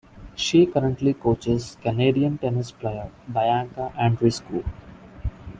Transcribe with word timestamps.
She 0.35 0.65
currently 0.65 1.13
coaches 1.13 1.77
Canadian 1.79 2.39
tennis 2.39 2.71
player 2.71 3.11
Bianca 3.31 3.93
Andreescu. 3.95 4.65